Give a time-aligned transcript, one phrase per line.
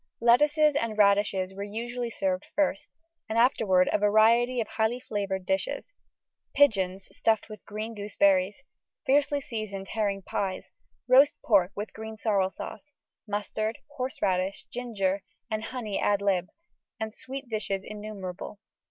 [0.19, 2.87] Lettuces and radishes were usually served first,
[3.29, 5.93] and afterwards a variety of highly flavoured dishes.
[6.55, 8.63] Pigeons stuffed with green gooseberries,
[9.05, 10.71] fiercely seasoned herring pies,
[11.07, 12.93] roast pork with green sorrel sauce
[13.27, 16.47] mustard, horseradish, ginger, and honey ad lib,
[16.99, 18.57] and sweet dishes innumerable.